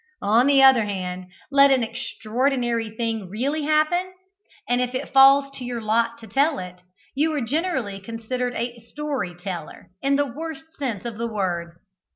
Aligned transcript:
On 0.23 0.47
the 0.47 0.63
other 0.63 0.85
hand, 0.85 1.25
let 1.51 1.69
an 1.69 1.83
extraordinary 1.83 2.89
thing 2.89 3.29
really 3.29 3.61
happen, 3.65 4.11
and 4.67 4.81
if 4.81 4.95
it 4.95 5.13
falls 5.13 5.51
to 5.59 5.63
your 5.63 5.79
lot 5.79 6.17
to 6.21 6.25
tell 6.27 6.57
it, 6.57 6.81
you 7.13 7.31
are 7.35 7.41
generally 7.41 7.99
considered 7.99 8.55
a 8.55 8.79
"story 8.79 9.35
teller" 9.35 9.91
in 10.01 10.15
the 10.15 10.25
worst 10.25 10.63
sense 10.79 11.05
of 11.05 11.19
the 11.19 11.27
word. 11.27 11.75